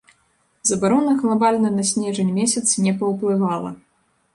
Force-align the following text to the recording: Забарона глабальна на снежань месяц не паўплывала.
Забарона 0.69 1.13
глабальна 1.21 1.71
на 1.77 1.83
снежань 1.93 2.35
месяц 2.41 2.69
не 2.87 2.99
паўплывала. 3.05 3.81